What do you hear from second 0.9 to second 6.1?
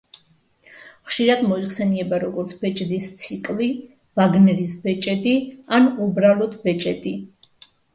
ხშირად მოიხსენიება, როგორც „ბეჭდის ციკლი“, „ვაგნერის ბეჭედი“, ან